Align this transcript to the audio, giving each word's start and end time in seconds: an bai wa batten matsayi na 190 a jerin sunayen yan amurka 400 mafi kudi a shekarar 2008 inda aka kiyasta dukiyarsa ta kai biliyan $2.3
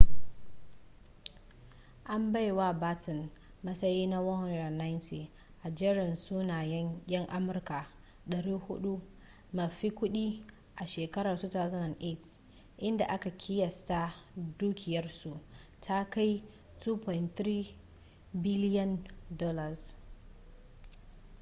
an 2.13 2.23
bai 2.33 2.51
wa 2.51 2.73
batten 2.73 3.29
matsayi 3.63 4.07
na 4.07 4.19
190 4.19 5.29
a 5.63 5.67
jerin 5.77 6.15
sunayen 6.15 6.87
yan 7.07 7.25
amurka 7.37 7.79
400 8.29 8.99
mafi 9.57 9.87
kudi 9.99 10.25
a 10.75 10.83
shekarar 10.91 11.37
2008 11.37 12.17
inda 12.87 13.05
aka 13.15 13.29
kiyasta 13.41 13.99
dukiyarsa 14.59 15.33
ta 15.85 16.09
kai 16.13 16.43
biliyan 18.43 18.91
$2.3 19.33 19.93